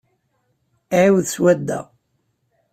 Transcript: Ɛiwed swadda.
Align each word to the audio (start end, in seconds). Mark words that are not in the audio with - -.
Ɛiwed 1.01 1.27
swadda. 1.33 1.79